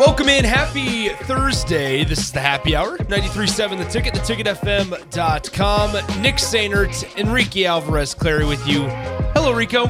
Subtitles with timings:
[0.00, 0.46] Welcome in.
[0.46, 2.04] Happy Thursday.
[2.04, 2.96] This is the happy hour.
[2.96, 6.22] 93.7 The Ticket, theticketfm.com.
[6.22, 8.84] Nick Sainert, Enrique Alvarez Clary with you.
[9.34, 9.88] Hello, Rico.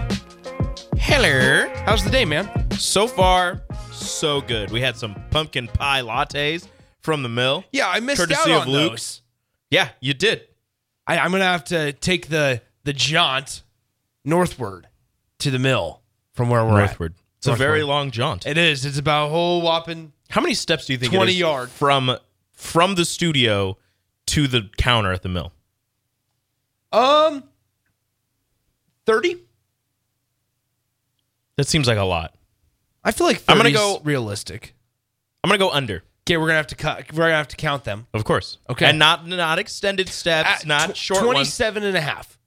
[0.96, 1.72] Hello.
[1.86, 2.50] How's the day, man?
[2.72, 4.72] So far, so good.
[4.72, 6.66] We had some pumpkin pie lattes
[6.98, 7.62] from the mill.
[7.70, 8.90] Yeah, I missed Courtesy out of on Luke's.
[8.90, 9.22] those.
[9.70, 10.42] Yeah, you did.
[11.06, 13.62] I, I'm going to have to take the, the jaunt
[14.24, 14.88] northward
[15.38, 17.14] to the mill from where we're Northward.
[17.40, 18.46] It's a very long jaunt.
[18.46, 18.84] It is.
[18.84, 21.70] It's about a whole whopping How many steps do you think 20 it is yard.
[21.70, 22.16] from
[22.52, 23.78] from the studio
[24.26, 25.52] to the counter at the mill?
[26.92, 27.44] um
[29.06, 29.36] 30.
[31.56, 32.34] That seems like a lot.
[33.04, 34.74] I feel like I'm gonna go- realistic.
[35.42, 37.10] I'm gonna go under, Okay, we're gonna have to cut.
[37.12, 38.06] We're gonna have to count them.
[38.12, 38.58] of course.
[38.68, 38.86] Okay.
[38.86, 41.34] and not not extended steps, At not tw- short ones.
[41.56, 42.38] 27 and a half.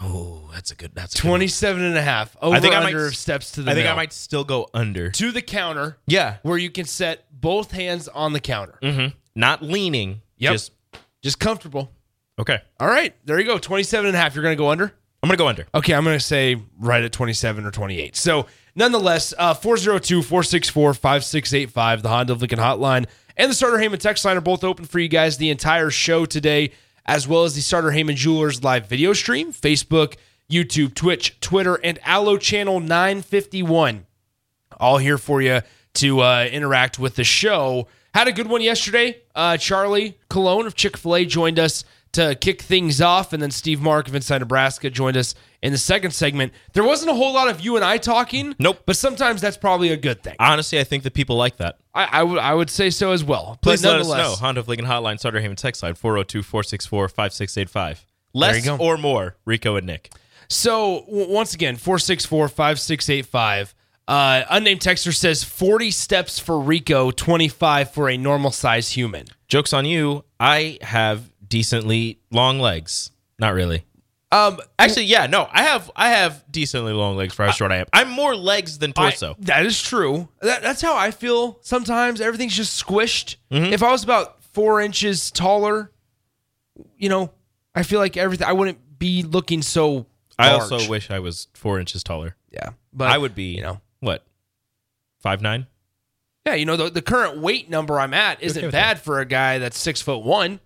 [0.00, 0.92] Oh, that's a good.
[0.94, 1.38] That's a good one.
[1.40, 2.36] 27 and a half.
[2.40, 3.96] Over I think I under might- of steps to the I think I mill.
[3.96, 5.10] might still go under.
[5.10, 6.36] to the counter Yeah.
[6.42, 8.78] where you can set both hands on the counter.
[8.82, 9.16] Mm-hmm.
[9.34, 10.22] Not leaning.
[10.38, 10.52] Yep.
[10.52, 10.72] Just
[11.22, 11.92] Just comfortable.
[12.38, 12.58] okay.
[12.78, 13.58] All right, there you go.
[13.58, 14.34] 27 and a half.
[14.34, 14.92] You're going to go under?
[15.20, 15.66] I'm gonna go under.
[15.74, 18.14] Okay, I'm going to say right at 27 or 28.
[18.14, 23.98] So, nonetheless, uh, 402 464 5685, the Honda of Lincoln hotline, and the Sartor Hamann
[23.98, 26.70] text line are both open for you guys the entire show today,
[27.08, 30.16] as well as the Sartor Hamann Jewelers live video stream, Facebook,
[30.50, 34.06] YouTube, Twitch, Twitter, and Allo Channel 951.
[34.78, 35.62] All here for you
[35.94, 37.88] to uh, interact with the show.
[38.12, 39.22] Had a good one yesterday.
[39.34, 41.82] Uh, Charlie Cologne of Chick fil A joined us
[42.18, 45.78] to kick things off, and then Steve Marik of Inside Nebraska joined us in the
[45.78, 46.52] second segment.
[46.72, 48.54] There wasn't a whole lot of you and I talking.
[48.58, 48.80] Nope.
[48.86, 50.36] But sometimes that's probably a good thing.
[50.38, 51.78] Honestly, I think that people like that.
[51.94, 53.58] I, I would say so as well.
[53.60, 54.34] Please let us know.
[54.38, 58.06] Honda Lincoln Hotline, Sartor Hamann text line 402 464 5685.
[58.34, 60.10] Less or more, Rico and Nick.
[60.48, 63.74] So w- once again, 464-5685.
[64.06, 69.26] Uh, unnamed texter says 40 steps for Rico, 25 for a normal size human.
[69.48, 70.24] Joke's on you.
[70.40, 73.10] I have decently long legs.
[73.38, 73.84] Not really.
[74.30, 75.48] Um, Actually, yeah, no.
[75.50, 77.86] I have I have decently long legs for how short I am.
[77.92, 79.36] I'm more legs than I- torso.
[79.40, 80.28] that is true.
[80.42, 82.20] That, that's how I feel sometimes.
[82.20, 83.36] Everything's just squished.
[83.50, 83.72] Mm-hmm.
[83.72, 85.90] If I was about four inches taller,
[86.98, 87.30] you know,
[87.74, 88.46] I feel like everything.
[88.46, 90.06] I wouldn't be looking so.
[90.38, 92.36] I also wish I was four inches taller.
[92.50, 94.24] yeah, but I would be, you know, what,
[95.20, 95.66] five nine?
[96.46, 99.24] yeah, you know, the, the current weight number I'm at isn't okay bad for a
[99.24, 100.60] guy that's six foot one,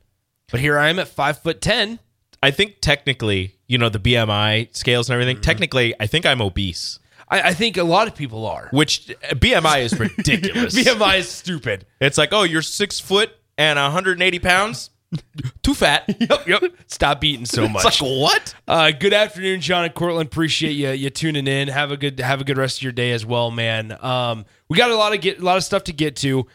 [0.53, 1.99] but here I am at five foot ten.
[2.41, 5.41] I think technically, you know, the BMI scales and everything.
[5.41, 6.99] Technically, I think I'm obese,
[7.33, 8.69] I, I think a lot of people are.
[8.73, 10.75] which uh, BMI is ridiculous.
[10.75, 11.87] BMI is stupid.
[12.01, 14.91] It's like, oh, you're six foot and 180 pounds.
[15.63, 16.05] Too fat.
[16.21, 16.63] Yep, yep.
[16.87, 17.85] Stop eating so much.
[17.85, 18.55] It's like what?
[18.69, 20.29] Uh, good afternoon, John and Cortland.
[20.29, 21.69] Appreciate you you tuning in.
[21.69, 23.97] Have a good have a good rest of your day as well, man.
[24.01, 26.47] Um, we got a lot of get a lot of stuff to get to.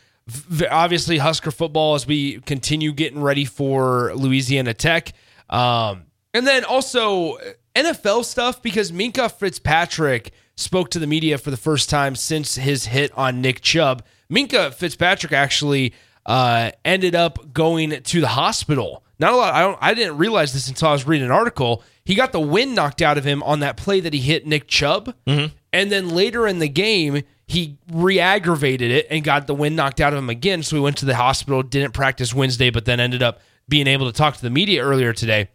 [0.69, 5.13] Obviously, Husker football as we continue getting ready for Louisiana Tech,
[5.49, 6.03] um,
[6.33, 7.37] and then also
[7.75, 12.87] NFL stuff because Minkah Fitzpatrick spoke to the media for the first time since his
[12.87, 14.03] hit on Nick Chubb.
[14.29, 15.93] Minkah Fitzpatrick actually
[16.25, 19.03] uh, ended up going to the hospital.
[19.19, 19.53] Not a lot.
[19.53, 19.77] I don't.
[19.81, 21.83] I didn't realize this until I was reading an article.
[22.03, 24.67] He got the wind knocked out of him on that play that he hit Nick
[24.67, 25.15] Chubb,
[25.73, 30.13] and then later in the game he re-aggravated it and got the wind knocked out
[30.13, 30.63] of him again.
[30.63, 31.63] So he went to the hospital.
[31.63, 33.39] Didn't practice Wednesday, but then ended up
[33.69, 35.49] being able to talk to the media earlier today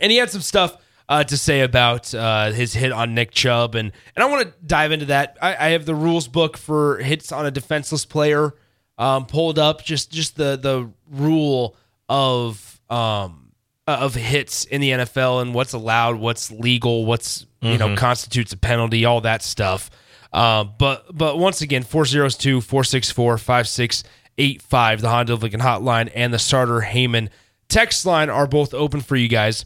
[0.00, 0.76] and he had some stuff
[1.08, 4.54] uh, to say about uh, his hit on Nick Chubb, and and I want to
[4.66, 5.36] dive into that.
[5.40, 8.54] I, I have the rules book for hits on a defenseless player
[8.98, 11.76] um, pulled up, just just the the rule
[12.08, 13.52] of um,
[13.86, 18.56] of hits in the NFL and what's allowed, what's legal, what's you know constitutes a
[18.56, 19.90] penalty, all that stuff.
[20.32, 26.82] Uh, but but once again, 402 464 5685, the Honda Lincoln hotline and the Sartor
[26.82, 27.30] Hamann
[27.68, 29.64] text line are both open for you guys.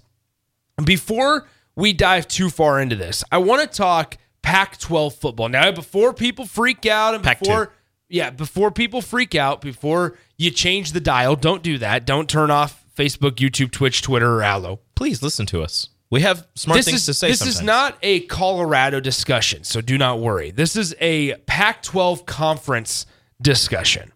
[0.85, 5.49] Before we dive too far into this, I want to talk Pac 12 football.
[5.49, 7.41] Now, before people freak out and Pac-2.
[7.41, 7.73] before,
[8.09, 12.05] yeah, before people freak out, before you change the dial, don't do that.
[12.05, 14.81] Don't turn off Facebook, YouTube, Twitch, Twitter, or Allo.
[14.95, 15.89] Please listen to us.
[16.13, 17.29] We have smart This things is to say.
[17.29, 17.57] this sometimes.
[17.57, 20.51] is not a Colorado discussion, so do not worry.
[20.51, 23.07] This is a Pac-12 conference
[23.41, 24.13] discussion.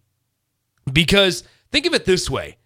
[0.92, 2.58] Because think of it this way.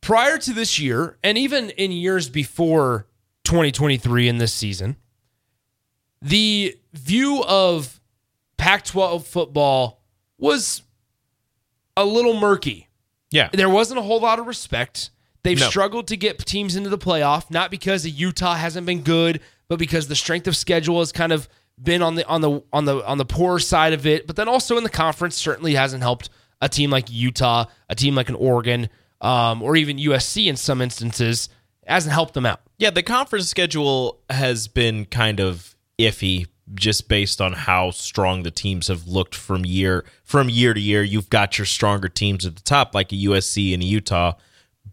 [0.00, 3.06] Prior to this year, and even in years before
[3.44, 4.96] 2023 in this season,
[6.22, 8.00] the view of
[8.56, 10.00] Pac 12 football
[10.38, 10.80] was
[11.98, 12.88] a little murky.
[13.30, 13.50] Yeah.
[13.52, 15.10] There wasn't a whole lot of respect.
[15.42, 15.68] They've No.
[15.70, 19.78] struggled to get teams into the playoff, not because the Utah hasn't been good, but
[19.78, 21.48] because the strength of schedule has kind of
[21.80, 24.26] been on the on the on the on the poor side of it.
[24.26, 26.28] But then also in the conference certainly hasn't helped
[26.60, 28.88] a team like Utah, a team like an Oregon,
[29.20, 31.48] um, or even USC in some instances
[31.86, 32.60] hasn't helped them out.
[32.78, 38.50] Yeah, the conference schedule has been kind of iffy just based on how strong the
[38.50, 41.02] teams have looked from year from year to year.
[41.02, 44.32] You've got your stronger teams at the top like a USC and a Utah,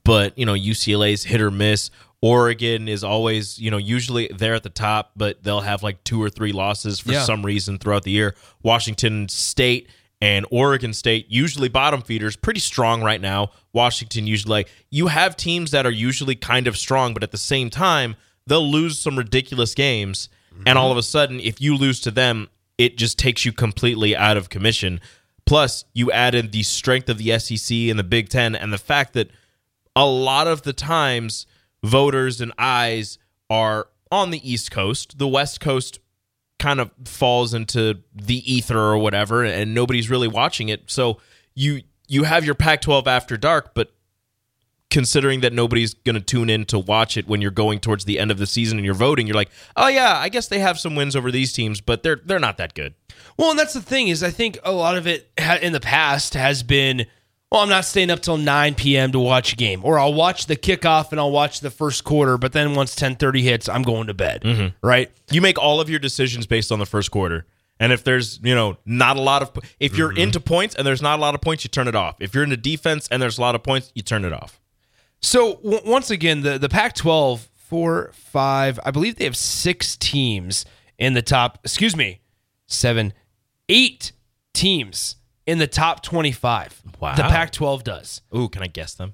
[0.05, 1.89] but you know, UCLA's hit or miss.
[2.21, 6.21] Oregon is always, you know, usually they're at the top, but they'll have like two
[6.23, 7.23] or three losses for Yeah.
[7.23, 8.35] some reason throughout the year.
[8.63, 9.89] Washington State
[10.21, 13.51] and Oregon State, usually bottom feeders, pretty strong right now.
[13.73, 17.37] Washington usually like you have teams that are usually kind of strong, but at the
[17.37, 18.15] same time,
[18.47, 20.29] they'll lose some ridiculous games.
[20.65, 22.47] And all of a sudden, if you lose to them,
[22.77, 25.01] it just takes you completely out of commission.
[25.45, 28.77] Plus, you add in the strength of the SEC and the Big Ten and the
[28.77, 29.29] fact that
[29.95, 31.45] a lot of the times
[31.83, 33.17] voters and eyes
[33.49, 35.17] are on the East Coast.
[35.17, 35.99] The West Coast
[36.59, 40.89] kind of falls into the ether or whatever and nobody's really watching it.
[40.89, 41.19] So
[41.53, 43.91] you you have your Pac-12 after dark, but
[44.91, 48.19] considering that nobody's going to tune in to watch it when you're going towards the
[48.19, 50.79] end of the season and you're voting, you're like, "Oh yeah, I guess they have
[50.79, 52.93] some wins over these teams, but they're they're not that good."
[53.37, 55.29] Well, and that's the thing is I think a lot of it
[55.61, 57.07] in the past has been,
[57.51, 59.11] well, I'm not staying up till 9 p.m.
[59.11, 62.37] to watch a game, or I'll watch the kickoff and I'll watch the first quarter,
[62.37, 64.41] but then once 10:30 hits, I'm going to bed.
[64.41, 64.75] Mm-hmm.
[64.85, 65.11] Right?
[65.31, 67.45] You make all of your decisions based on the first quarter.
[67.79, 70.19] And if there's, you know, not a lot of if you're mm-hmm.
[70.19, 72.15] into points and there's not a lot of points, you turn it off.
[72.19, 74.59] If you're into defense and there's a lot of points, you turn it off.
[75.21, 80.65] So w- once again, the the Pac-12, four, five, I believe they have six teams
[80.97, 81.59] in the top.
[81.63, 82.21] Excuse me,
[82.67, 83.13] seven,
[83.67, 84.13] eight
[84.53, 86.81] teams in the top 25.
[86.99, 87.15] Wow.
[87.15, 88.21] The Pac-12 does.
[88.35, 89.13] Ooh, can I guess them?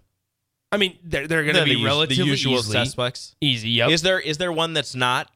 [0.71, 3.35] I mean, they're they're going to The be us- relatively the usual easily, suspects.
[3.41, 3.69] easy.
[3.71, 3.89] Yep.
[3.89, 5.29] Is there is there one that's not?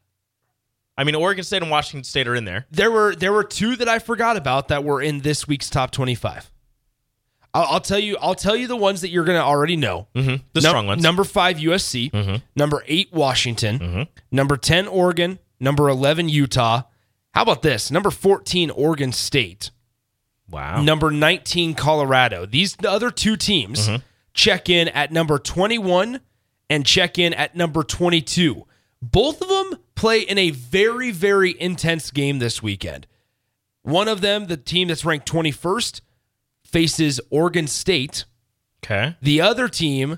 [0.98, 2.68] I mean, Oregon State and Washington State are in there.
[2.72, 5.92] There were there were two that I forgot about that were in this week's top
[5.92, 6.50] twenty five.
[7.54, 8.16] I'll, I'll tell you.
[8.22, 10.08] I'll tell you the ones that you're going to already know.
[10.16, 10.36] Mm-hmm.
[10.54, 11.04] The Num- strong ones.
[11.04, 12.42] Number five USC.
[12.56, 14.08] Number eight Washington.
[14.32, 15.40] Number ten Oregon.
[15.60, 16.84] Number eleven Utah.
[17.34, 17.92] How about this?
[17.92, 19.72] Number fourteen Oregon State.
[20.50, 20.82] Wow.
[20.82, 22.46] Number nineteen Colorado.
[22.46, 23.98] These the other two teams mm-hmm.
[24.34, 26.22] check in at number twenty one
[26.70, 28.66] and check in at number twenty two.
[29.02, 33.08] Both of them play in a very very intense game this weekend.
[33.86, 36.02] One of them, the team that's ranked 21st,
[36.64, 38.25] faces Oregon State.
[38.84, 39.16] Okay.
[39.22, 40.18] The other team,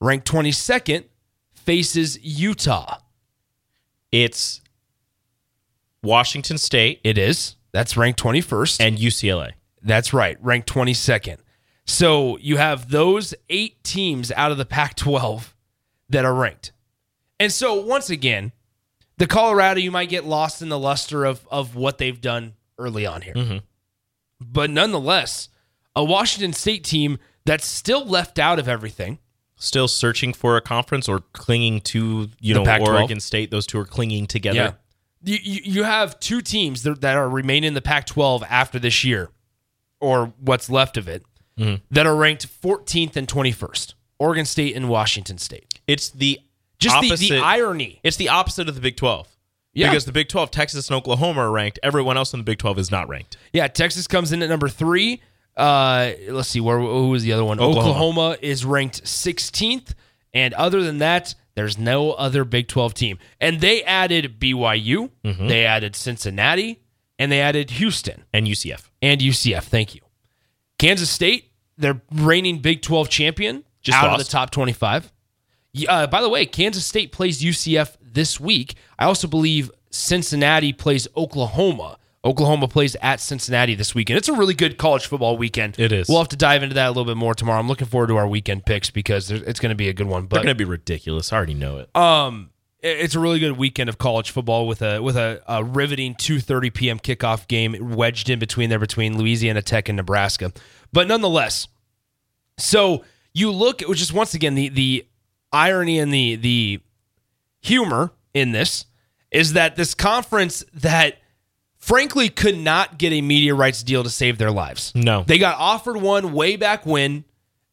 [0.00, 1.04] ranked 22nd,
[1.52, 3.00] faces Utah.
[4.10, 4.62] It's
[6.02, 7.56] Washington State It is.
[7.74, 8.80] That's ranked 21st.
[8.80, 9.50] and UCLA.
[9.82, 11.38] That's right, ranked 22nd.
[11.86, 15.54] So you have those eight teams out of the Pac 12
[16.08, 16.70] that are ranked.
[17.40, 18.52] And so, once again,
[19.18, 23.06] the Colorado, you might get lost in the luster of, of what they've done early
[23.06, 23.34] on here.
[23.34, 23.58] Mm-hmm.
[24.40, 25.48] But nonetheless,
[25.96, 29.18] a Washington State team that's still left out of everything.
[29.56, 32.86] Still searching for a conference or clinging to you The know Pac-12?
[32.86, 33.50] Oregon State.
[33.50, 34.56] Those two are clinging together.
[34.62, 34.72] You,
[35.24, 39.04] you, you have two teams that, that are remaining in the Pac 12 after this
[39.04, 39.30] year
[40.00, 41.24] or what's left of it,
[41.90, 43.94] that are ranked 14th and 21st.
[44.18, 45.80] Oregon State and Washington State.
[45.86, 46.40] It's the
[46.78, 48.00] Just the, the irony.
[48.02, 49.28] It's the opposite of the Big 12.
[49.72, 49.90] Yeah.
[49.90, 51.78] Because the Big 12, Texas and Oklahoma are ranked.
[51.82, 53.36] Everyone else in the Big 12 is not ranked.
[53.52, 55.20] Yeah, Texas comes in at number three.
[55.56, 57.60] Uh, let's see, where who was the other one?
[57.60, 57.90] Oklahoma.
[57.90, 59.94] Oklahoma is ranked 16th,
[60.32, 63.18] and other than that, there's no other Big 12 team.
[63.40, 65.46] And they added BYU, Mm-hmm.
[65.48, 66.80] they added Cincinnati,
[67.18, 68.90] and they added Houston And UCF.
[69.00, 69.62] and UCF.
[69.64, 70.00] Thank you.
[70.78, 75.12] Kansas State, they're reigning Big 12 champion, Just out of the top 25.
[75.88, 78.74] Uh, by the way, Kansas State plays UCF this week.
[78.98, 81.98] I also believe Cincinnati plays Oklahoma.
[82.24, 84.16] Oklahoma plays at Cincinnati this weekend.
[84.16, 85.78] It's a really good college football weekend.
[85.78, 86.08] It is.
[86.08, 87.58] We'll have to dive into that a little bit more tomorrow.
[87.60, 90.22] I'm looking forward to our weekend picks because it's going to be a good one.
[90.22, 91.32] They're But going to be ridiculous.
[91.32, 91.94] I already know it.
[91.96, 92.50] um,
[92.86, 96.74] it's a really good weekend of college football with a with a, a riveting 2:30
[96.74, 96.98] p.m.
[96.98, 100.52] kickoff game wedged in between there between Louisiana Tech and Nebraska.
[100.92, 101.66] But nonetheless,
[102.58, 105.06] so you look at just once again the the
[105.50, 106.80] irony and the the
[107.62, 108.84] humor in this
[109.30, 111.16] is that this conference that
[111.84, 114.90] frankly could not get a media rights deal to save their lives.
[114.94, 115.22] No.
[115.22, 117.24] They got offered one way back when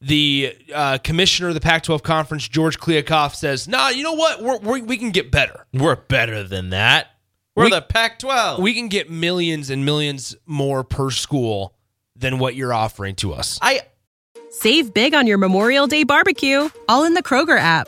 [0.01, 4.41] the uh, commissioner of the Pac 12 conference, George Kliavkoff, says, nah, you know what?
[4.41, 5.65] We're, we're, we can get better.
[5.73, 7.07] We're better than that.
[7.55, 8.59] We're We- the Pac 12.
[8.61, 11.73] We can get millions and millions more per school
[12.15, 13.59] than what you're offering to us.
[13.61, 13.81] I
[14.49, 17.87] Save big on your Memorial Day barbecue, all in the Kroger app.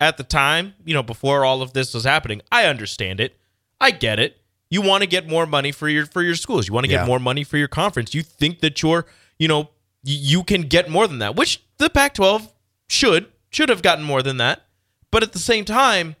[0.00, 3.36] at the time, you know, before all of this was happening, I understand it.
[3.80, 4.38] I get it.
[4.68, 6.66] You want to get more money for your for your schools.
[6.68, 7.06] You want to get Yeah.
[7.06, 8.14] more money for your conference.
[8.14, 9.06] You think that you're,
[9.38, 9.70] you know,
[10.02, 12.52] you can get more than that, which the Pac-12
[12.88, 14.66] should should have gotten more than that.
[15.10, 16.16] But at the same time,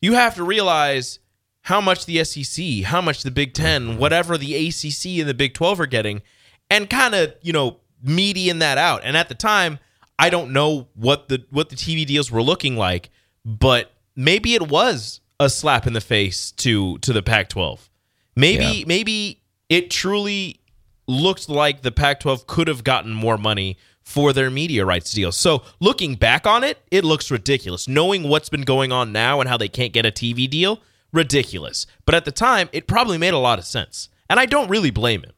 [0.00, 1.18] you have to realize
[1.62, 3.98] how much the SEC, how much the Big 10, mm-hmm.
[3.98, 6.22] whatever the ACC and the Big 12 are getting,
[6.68, 9.02] and kind of, you know, median that out.
[9.04, 9.78] And at the time,
[10.22, 13.10] I don't know what the what the TV deals were looking like,
[13.44, 17.88] but maybe it was a slap in the face to to the Pac-12.
[18.36, 18.84] Maybe Yeah.
[18.86, 20.60] maybe it truly
[21.08, 25.32] looked like the Pac-12 could have gotten more money for their media rights deal.
[25.32, 27.88] So looking back on it, it looks ridiculous.
[27.88, 30.80] Knowing what's been going on now and how they can't get a TV deal,
[31.12, 31.86] ridiculous.
[32.04, 34.08] But at the time, it probably made a lot of sense.
[34.30, 35.32] And I don't really blame him.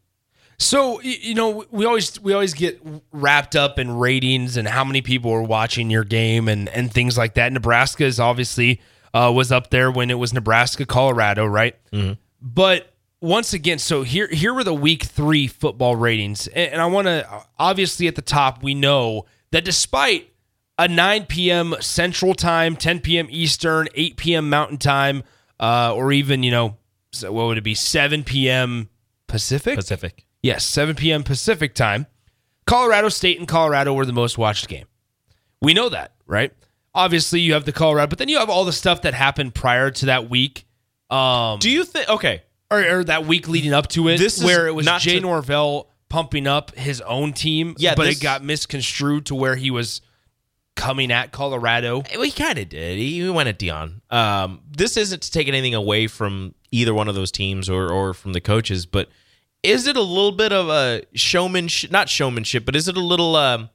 [0.59, 2.81] So you know, we always we always get
[3.13, 7.19] wrapped up in ratings and how many people are watching your game and and things
[7.19, 7.53] like that.
[7.53, 8.81] Nebraska is obviously
[9.13, 11.77] uh, was up there when it was Nebraska Colorado, right?
[12.41, 16.87] But once again, so here here were the week three football ratings, and, and I
[16.87, 17.27] want to
[17.59, 20.31] obviously at the top we know that despite
[20.79, 21.75] a 9 p.m.
[21.81, 23.29] Central Time, 10 p.m.
[23.31, 24.51] Eastern, 8 p.m.
[24.51, 25.23] Mountain Time,
[25.61, 26.77] uh, or even you know,
[27.23, 28.89] what would it be, 7 p.m.
[29.29, 29.77] Pacific?
[29.77, 30.24] Pacific.
[30.45, 31.23] Yes, 7 p.m.
[31.23, 32.07] Pacific time.
[32.67, 34.85] Colorado State and Colorado were the most watched game.
[35.63, 36.53] We know that, right?
[36.95, 39.91] Obviously, you have the Colorado, but then you have all the stuff that happened prior
[39.93, 40.67] to that week,
[41.09, 44.45] um, Do you think okay, or, or that week leading up to it, This is
[44.45, 48.19] where it was not Jay to- Norvell pumping up his own team, Yeah, but this-
[48.19, 50.03] it got misconstrued to where he was
[50.77, 52.03] coming at Colorado.
[52.03, 52.99] He kind of did.
[52.99, 54.03] He went at Deion.
[54.13, 58.13] Um, this isn't to take anything away from either one of those teams or or
[58.13, 59.09] from the coaches, but
[59.65, 61.91] is it a little bit of a showmanship?
[61.91, 63.71] Not showmanship, but is it a little um,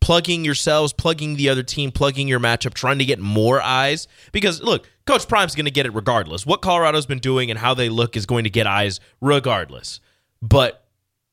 [0.00, 4.06] plugging yourselves, plugging the other team, plugging your matchup, trying to get more eyes?
[4.30, 6.46] Because look, Coach Prime's going to get it regardless.
[6.46, 10.00] What Colorado's been doing and how they look is going to get eyes regardless.
[10.40, 10.84] But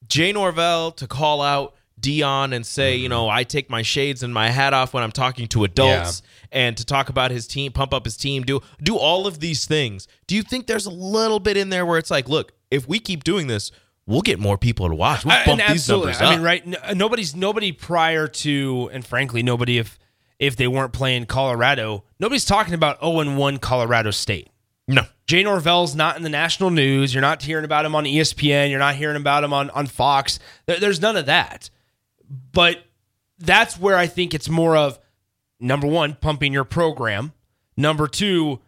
[0.08, 4.34] Jay Norvell to call out Deion and say, you know, I take my shades and
[4.34, 7.94] my hat off when I'm talking to adults and to talk about his team, pump
[7.94, 10.08] up his team, do do all of these things.
[10.26, 13.00] Do you think there's a little bit in there where it's like, look, if we
[13.00, 13.72] keep doing this,
[14.10, 15.24] we'll get more people to watch.
[15.24, 16.12] We'll bump these absolutely.
[16.14, 16.66] numbers I mean, right?
[16.68, 19.98] no- uh, nobody's nobody prior to, and frankly, nobody if
[20.40, 24.50] if they weren't playing Colorado, nobody's talking about zero and one Colorado State.
[24.88, 25.04] No.
[25.28, 27.14] Jay Norvell's not in the national news.
[27.14, 28.70] You're not hearing about him on ESPN.
[28.72, 30.40] You're not hearing about him on on Fox.
[30.66, 31.70] There- there's none of that.
[32.52, 32.84] But
[33.38, 35.00] that's where I think it's more of
[35.60, 37.34] number one, pumping your program.
[37.78, 38.60] Number two,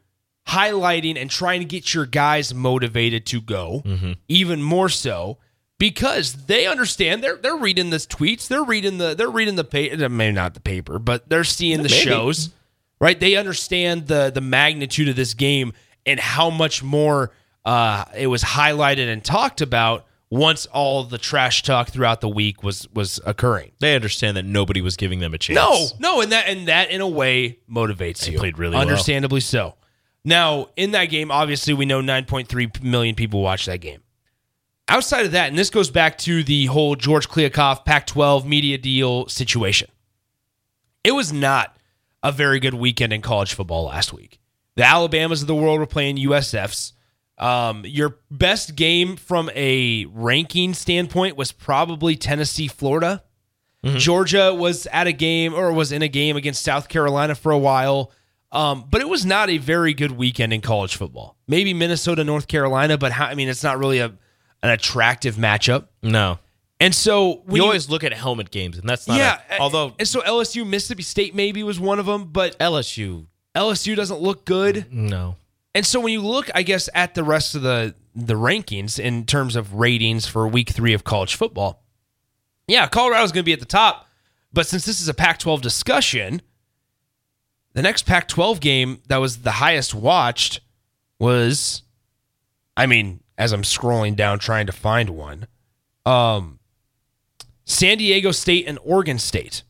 [0.48, 3.84] highlighting and trying to get your guys motivated to go,
[4.28, 5.38] even more so.
[5.80, 10.10] because they understand they're they're reading the tweets, they're reading the they're reading the paper,
[10.10, 12.04] maybe not the paper, but they're seeing the Maybe.
[12.10, 12.50] shows,
[13.00, 13.20] right?
[13.20, 15.74] They understand the the magnitude of this game
[16.06, 17.32] and how much more
[17.66, 22.64] uh, it was highlighted and talked about once all the trash talk throughout the week
[22.64, 23.72] was was occurring.
[23.80, 25.56] They understand that nobody was giving them a chance.
[25.56, 28.38] No, no, and that and that in a way motivates They you.
[28.40, 28.82] played really well.
[28.82, 29.76] understandably so.
[30.24, 34.02] Now, in that game, obviously we know 9.3 million people watched that game.
[34.88, 39.28] Outside of that, and this goes back to the whole George Kliavkoff Pac-12 media deal
[39.28, 39.90] situation.
[41.04, 41.76] It was not
[42.22, 44.40] a very good weekend in college football last week.
[44.76, 46.94] The Alabamas of the world were playing USFs.
[47.38, 53.24] Um, your best game from a ranking standpoint was probably Tennessee, Florida.
[53.98, 57.58] Georgia was at a game or was in a game against South Carolina for a
[57.58, 58.12] while.
[58.52, 61.38] Um, but it was not a very good weekend in college football.
[61.48, 64.14] Maybe Minnesota, North Carolina, but how, I mean, it's not really a
[64.64, 65.88] an attractive matchup.
[66.02, 66.38] No.
[66.80, 69.18] And so we always look at helmet games, and that's not.
[69.18, 69.40] yeah.
[69.50, 73.96] a- although and so LSU, Mississippi State maybe was one of them, but LSU, LSU
[73.96, 74.88] doesn't look good.
[74.92, 75.36] no.
[75.74, 79.26] And so when you look, I guess, at the rest of the the rankings in
[79.26, 81.82] terms of ratings for week three of college football,
[82.68, 84.08] yeah, Colorado's going to be at the top.
[84.52, 86.42] But since this is a Pac 12 discussion,
[87.74, 90.62] the next Pac 12 game that was the highest watched
[91.20, 91.84] was,
[92.76, 95.48] I mean, as I'm scrolling down trying to find one,
[96.06, 96.60] um,
[97.66, 99.64] San Diego State and Oregon State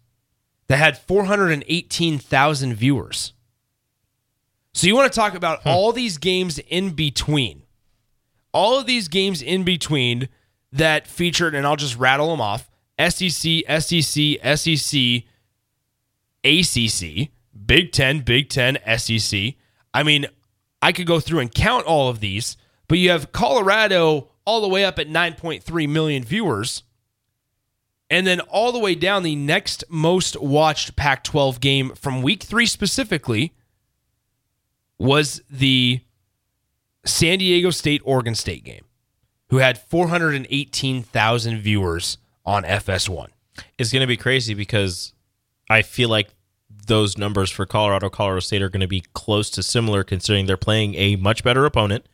[0.68, 3.34] that had 418,000 viewers.
[4.74, 7.64] So you want to talk about all these games in between.
[8.54, 10.30] All of these games in between
[10.72, 15.24] that featured, and I'll just rattle them off SEC, SEC, SEC,
[16.44, 17.30] ACC,
[17.72, 19.54] Big Ten, Big Ten, SEC.
[19.94, 20.26] I mean,
[20.82, 22.58] I could go through and count all of these,
[22.90, 26.84] but you have Colorado all the way up at 9.3 million viewers.
[28.10, 32.44] And then all the way down, the next most watched Pac 12 game from week
[32.44, 33.54] three specifically
[35.00, 36.02] was the
[37.06, 38.84] San Diego State Oregon State game,
[39.48, 43.28] who had 418,000 viewers on FS1.
[43.78, 45.14] It's going to be crazy because
[45.70, 46.32] I feel like
[46.88, 50.58] those numbers for Colorado, Colorado State are going to be close to similar, considering they're
[50.58, 52.06] playing a much better opponent.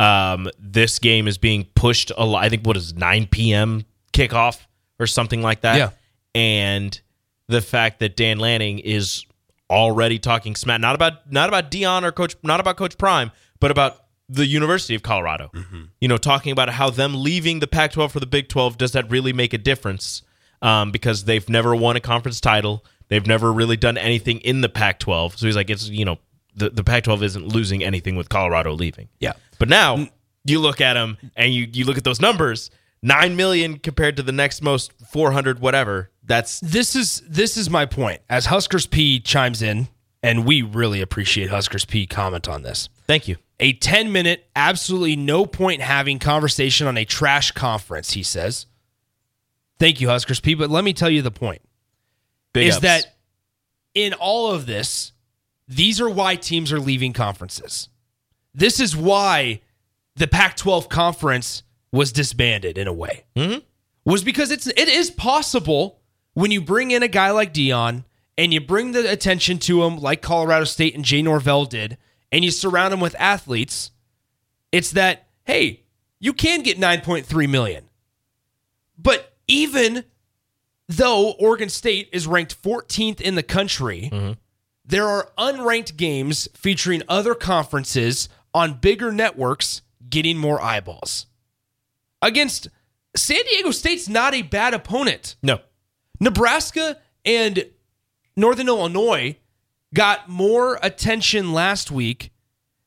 [0.00, 2.44] Um, this game is being pushed a lot.
[2.44, 3.84] I think what is 9 p.m.
[4.12, 4.66] kickoff
[4.98, 5.76] or something like that.
[5.76, 5.90] Yeah.
[6.34, 7.00] And
[7.48, 9.24] the fact that Dan Lanning is
[9.70, 13.70] already talking smack not about not about Deion or Coach not about Coach Prime, but
[13.70, 15.50] about the University of Colorado.
[16.00, 19.10] You know, talking about how them leaving the Pac-12 for the Big 12 does that
[19.10, 20.22] really make a difference?
[20.62, 24.68] Um, because they've never won a conference title, they've never really done anything in the
[24.68, 25.36] Pac-12.
[25.36, 26.18] So he's like, it's you know,
[26.56, 29.08] the the Pac-12 isn't losing anything with Colorado leaving.
[29.20, 29.32] Yeah.
[29.58, 30.08] But now
[30.44, 32.70] you look at them and you you look at those numbers,
[33.02, 36.10] nine million compared to the next most four hundred whatever.
[36.24, 38.22] That's This is this is my point.
[38.30, 39.88] As Huskers P chimes in,
[40.22, 42.88] and we really appreciate Huskers P comment on this.
[43.06, 43.36] thank you.
[43.60, 48.66] A 10 minute, absolutely no point having conversation on a trash conference, he says.
[49.78, 50.54] Thank you, Huskers P.
[50.54, 51.62] But let me tell you the point.
[52.52, 52.82] Big is ups.
[52.82, 53.16] that
[53.94, 55.12] in all of this,
[55.68, 57.88] these are why teams are leaving conferences.
[58.54, 59.62] This is why
[60.16, 63.24] the Pac 12 conference was disbanded in a way.
[63.36, 63.58] Mm-hmm.
[64.04, 66.00] Was because it's it is possible
[66.34, 68.04] when you bring in a guy like Deion
[68.36, 71.98] and you bring the attention to him like Colorado State and Jay Norvell did,
[72.32, 73.90] and you surround him with athletes,
[74.72, 75.84] it's that, hey,
[76.18, 77.88] you can get 9.3 million.
[78.98, 80.04] But even
[80.96, 84.32] though Oregon State is ranked 14th in the country, mm-hmm.
[84.84, 91.26] there are unranked games featuring other conferences on bigger networks getting more eyeballs.
[92.20, 92.68] Against
[93.16, 95.36] San Diego State's not a bad opponent.
[95.42, 95.60] no.
[96.20, 97.64] Nebraska and
[98.36, 99.36] Northern Illinois
[99.92, 102.32] got more attention last week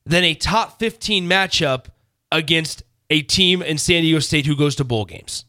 [0.06, 1.86] than a top 15 matchup
[2.32, 5.44] against a team in San Diego State who goes to bowl games.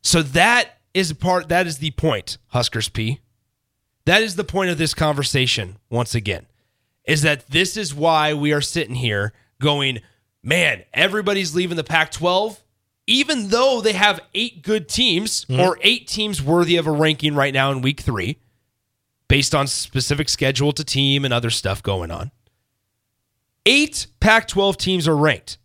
[0.00, 3.20] So that is part that is the point, Huskers P.
[4.06, 6.46] That is the point of this conversation once again.
[7.04, 10.00] Is that this is why we are sitting here going,
[10.42, 12.64] man, everybody's leaving the Pac 12
[13.06, 15.60] even though they have eight good teams mm-hmm.
[15.60, 18.38] or eight teams worthy of a ranking right now in week three,
[19.28, 22.30] based on specific schedule to team and other stuff going on,
[23.66, 25.58] eight Pac 12 teams are ranked.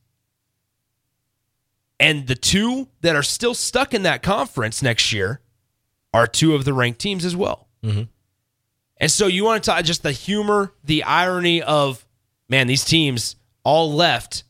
[1.99, 5.41] And the two that are still stuck in that conference next year
[6.13, 7.67] are two of the ranked teams as well.
[7.83, 8.03] Mm-hmm.
[8.97, 12.05] And so you want to talk just the humor, the irony of,
[12.47, 14.43] man, these teams all left,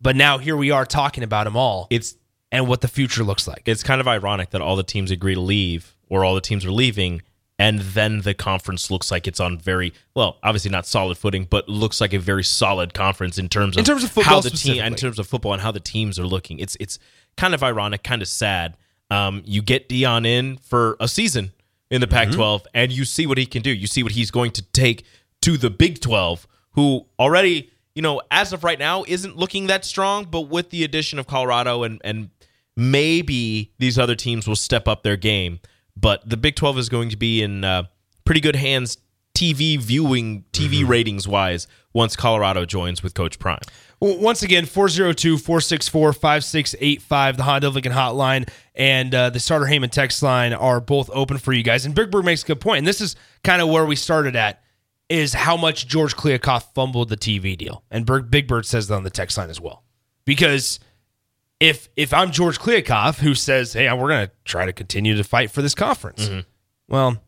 [0.00, 2.16] but now here we are talking about them all It's
[2.52, 3.62] and what the future looks like.
[3.66, 6.64] It's kind of ironic that all the teams agree to leave or all the teams
[6.64, 7.22] are leaving
[7.58, 11.68] and then the conference looks like it's on very well, obviously not solid footing, but
[11.68, 14.50] looks like a very solid conference in terms of In terms of football how the
[14.50, 16.58] team in terms of football and how the teams are looking.
[16.58, 16.98] It's it's
[17.36, 18.76] kind of ironic, kind of sad.
[19.10, 21.52] Um, you get Deion in for a season
[21.90, 22.32] in the Mm-hmm.
[22.32, 23.70] Pac-12, and you see what he can do.
[23.70, 25.04] You see what he's going to take
[25.42, 29.84] to the Big 12, who already, you know, as of right now, isn't looking that
[29.84, 30.24] strong.
[30.24, 32.30] But with the addition of Colorado and and
[32.76, 35.60] maybe these other teams will step up their game.
[35.96, 37.84] But the Big 12 is going to be in uh,
[38.24, 38.98] pretty good hands,
[39.34, 40.90] TV viewing, TV Mm-hmm.
[40.90, 43.60] ratings wise, once Colorado joins with Coach Prime.
[44.00, 49.90] Well, once again, 402 464 5685, the Honda Lincoln hotline and uh, the Sartor Hamann
[49.90, 51.86] text line are both open for you guys.
[51.86, 52.78] And Big Bird makes a good point.
[52.78, 54.62] And this is kind of where we started at
[55.08, 57.84] is how much George Kliavkoff fumbled the TV deal.
[57.90, 59.84] And Big Bird says that on the text line as well.
[60.24, 60.80] Because
[61.68, 65.24] if if I'm George Kliavkoff who says, "Hey, we're going to try to continue to
[65.24, 66.40] fight for this conference," mm-hmm.
[66.88, 67.22] well,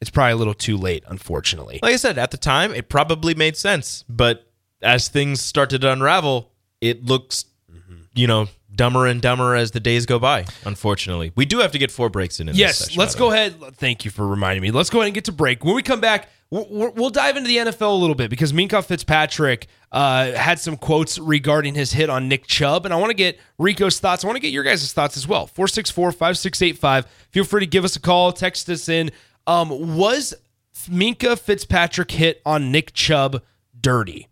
[0.00, 1.80] it's probably a little too late, unfortunately.
[1.82, 4.04] Like I said, at the time, it probably made sense.
[4.08, 4.46] But
[4.82, 8.02] as things started to unravel, it looks, mm-hmm.
[8.14, 11.32] you know, dumber and dumber as the days go by, unfortunately.
[11.36, 12.48] We do have to get four breaks in.
[12.48, 13.54] in this Yes, session, let's go ahead.
[13.76, 14.70] Thank you for reminding me.
[14.70, 15.64] Let's go ahead and get to break.
[15.64, 16.28] When we come back,
[16.62, 21.18] we'll, dive into the NFL a little bit because Minkah Fitzpatrick uh, had some quotes
[21.18, 24.24] regarding his hit on Nick Chubb, and I want to get Rico's thoughts.
[24.24, 25.46] I want to get your guys' thoughts as well.
[25.46, 27.06] 464 5685.
[27.30, 29.10] Feel free to give us a call, text us in.
[29.46, 30.34] Um, was
[30.86, 33.42] Minkah Fitzpatrick hit on Nick Chubb
[33.80, 34.28] dirty?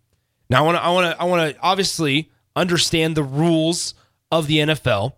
[0.48, 3.94] Now I want to I want to I want to obviously understand the rules
[4.30, 5.14] of the NFL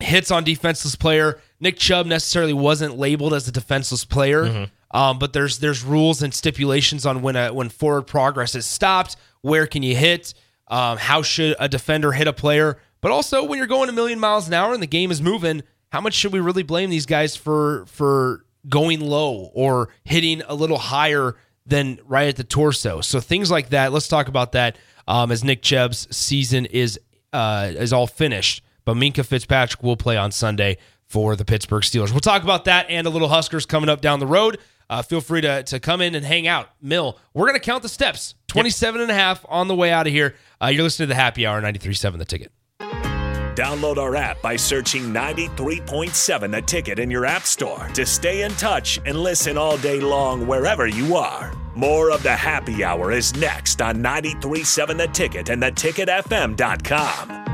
[0.00, 1.40] hits on defenseless player.
[1.60, 6.32] Nick Chubb necessarily wasn't labeled as a defenseless player, um, but there's there's rules and
[6.32, 9.16] stipulations on when a when forward progress is stopped.
[9.42, 10.32] Where can you hit?
[10.68, 12.78] Um, how should a defender hit a player?
[13.00, 15.62] But also when you're going a million miles an hour and the game is moving,
[15.90, 20.54] how much should we really blame these guys for for going low or hitting a
[20.54, 21.34] little higher
[21.66, 23.00] than right at the torso?
[23.00, 23.92] So things like that.
[23.92, 24.78] Let's talk about that
[25.08, 27.00] um, as Nick Chubb's season is
[27.32, 28.62] uh, is all finished.
[28.84, 32.12] But Minkah Fitzpatrick will play on Sunday for the Pittsburgh Steelers.
[32.12, 34.58] We'll talk about that and a little Huskers coming up down the road.
[34.88, 36.68] Uh, feel free to, to come in and hang out.
[36.80, 40.06] Mill, we're going to count the steps 27 and a half on the way out
[40.06, 40.34] of here.
[40.62, 42.52] Uh, you're listening to the Happy Hour 93.7 The Ticket.
[43.54, 48.50] Download our app by searching 93.7 The Ticket in your app store to stay in
[48.52, 51.52] touch and listen all day long wherever you are.
[51.76, 57.53] More of the happy hour is next on 93.7 The Ticket and theticketfm.com.